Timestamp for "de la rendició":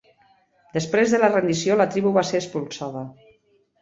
1.15-1.77